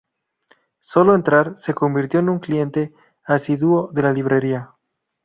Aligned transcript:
Sólo 0.79 1.13
entrar, 1.13 1.55
se 1.57 1.75
convirtió 1.75 2.21
en 2.21 2.29
un 2.29 2.39
cliente 2.39 2.91
asiduo 3.25 3.91
de 3.93 4.01
la 4.01 4.11
librería. 4.11 4.71